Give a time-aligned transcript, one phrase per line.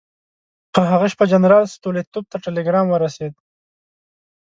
[0.73, 3.33] په هغه شپه جنرال ستولیتوف ته ټلګرام ورسېد.